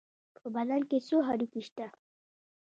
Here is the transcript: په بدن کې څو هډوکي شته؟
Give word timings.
په 0.37 0.47
بدن 0.55 0.81
کې 0.89 0.97
څو 1.07 1.17
هډوکي 1.27 1.61
شته؟ 1.67 1.85